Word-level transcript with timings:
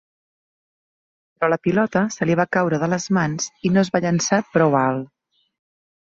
Però 1.41 1.49
la 1.51 1.59
pilota 1.67 2.01
se 2.15 2.27
li 2.29 2.37
va 2.39 2.45
caure 2.57 2.79
de 2.83 2.89
les 2.93 3.05
mans 3.17 3.45
i 3.69 3.73
no 3.75 3.83
es 3.83 3.91
va 3.97 4.01
llençar 4.07 4.41
prou 4.57 4.79
alt. 4.81 5.05